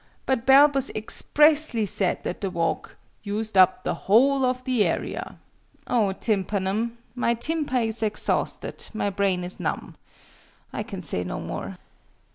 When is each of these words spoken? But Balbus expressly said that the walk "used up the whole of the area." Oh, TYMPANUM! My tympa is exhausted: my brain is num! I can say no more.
But 0.25 0.47
Balbus 0.47 0.89
expressly 0.95 1.85
said 1.85 2.23
that 2.23 2.41
the 2.41 2.49
walk 2.49 2.97
"used 3.21 3.55
up 3.55 3.83
the 3.83 3.93
whole 3.93 4.43
of 4.45 4.63
the 4.63 4.83
area." 4.83 5.37
Oh, 5.85 6.11
TYMPANUM! 6.13 6.97
My 7.13 7.35
tympa 7.35 7.81
is 7.85 8.01
exhausted: 8.01 8.87
my 8.95 9.11
brain 9.11 9.43
is 9.43 9.59
num! 9.59 9.95
I 10.73 10.81
can 10.81 11.03
say 11.03 11.23
no 11.23 11.39
more. 11.39 11.77